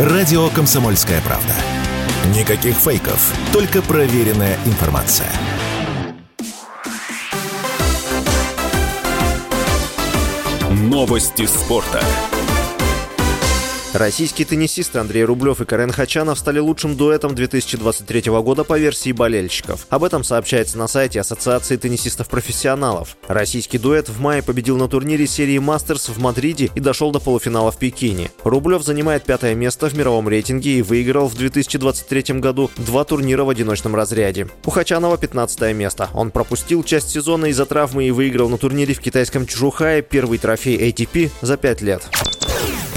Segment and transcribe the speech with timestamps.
[0.00, 1.52] Радио «Комсомольская правда».
[2.34, 5.30] Никаких фейков, только проверенная информация.
[10.70, 12.02] Новости спорта.
[13.92, 19.84] Российские теннисисты Андрей Рублев и Карен Хачанов стали лучшим дуэтом 2023 года по версии болельщиков.
[19.90, 23.16] Об этом сообщается на сайте Ассоциации теннисистов-профессионалов.
[23.26, 27.72] Российский дуэт в мае победил на турнире серии «Мастерс» в Мадриде и дошел до полуфинала
[27.72, 28.30] в Пекине.
[28.44, 33.50] Рублев занимает пятое место в мировом рейтинге и выиграл в 2023 году два турнира в
[33.50, 34.46] одиночном разряде.
[34.66, 36.10] У Хачанова 15 место.
[36.14, 40.78] Он пропустил часть сезона из-за травмы и выиграл на турнире в китайском Чжухае первый трофей
[40.78, 42.08] ATP за пять лет.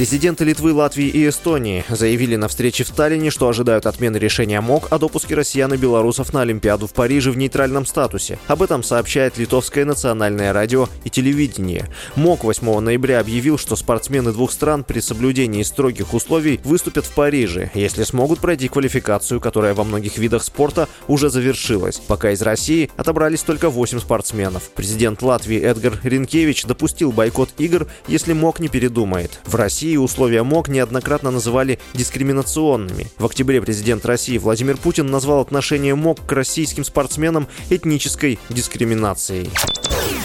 [0.00, 4.86] Президенты Литвы, Латвии и Эстонии заявили на встрече в Таллине, что ожидают отмены решения МОК
[4.88, 8.38] о допуске россиян и белорусов на Олимпиаду в Париже в нейтральном статусе.
[8.46, 11.86] Об этом сообщает Литовское национальное радио и телевидение.
[12.16, 17.70] МОК 8 ноября объявил, что спортсмены двух стран при соблюдении строгих условий выступят в Париже,
[17.74, 21.98] если смогут пройти квалификацию, которая во многих видах спорта уже завершилась.
[21.98, 24.70] Пока из России отобрались только 8 спортсменов.
[24.74, 29.40] Президент Латвии Эдгар Ренкевич допустил бойкот игр, если МОК не передумает.
[29.44, 33.08] В России России условия МОК неоднократно называли дискриминационными.
[33.18, 39.50] В октябре президент России Владимир Путин назвал отношение МОК к российским спортсменам этнической дискриминацией.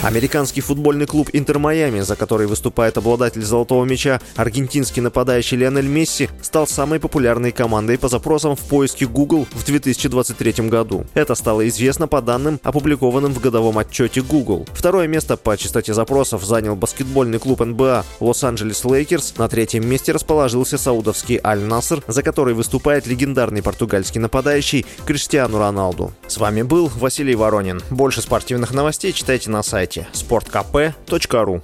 [0.06, 6.30] Американский футбольный клуб «Интер Майами», за который выступает обладатель «Золотого мяча» аргентинский нападающий Лионель Месси,
[6.44, 11.06] стал самой популярной командой по запросам в поиске Google в 2023 году.
[11.16, 14.68] Это стало известно по данным, опубликованным в годовом отчете Google.
[14.76, 19.40] Второе место по частоте запросов занял баскетбольный клуб НБА Лос-Анджелес Лейкерс.
[19.40, 26.14] На третьем месте расположился саудовский Аль-Наср, за который выступает легендарный португальский нападающий Криштиану Роналду.
[26.28, 27.82] С вами был Василий Воронин.
[27.90, 31.62] Больше спортивных новостей читайте на сайте сайте sportkp.ru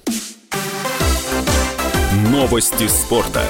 [2.30, 3.42] Новости спорта.